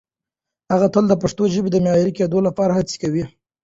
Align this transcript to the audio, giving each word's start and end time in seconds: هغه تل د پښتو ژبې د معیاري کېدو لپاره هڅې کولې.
هغه 0.71 0.87
تل 0.93 1.05
د 1.09 1.13
پښتو 1.21 1.43
ژبې 1.53 1.69
د 1.71 1.77
معیاري 1.85 2.13
کېدو 2.19 2.39
لپاره 2.47 2.71
هڅې 2.77 2.95
کولې. 3.01 3.23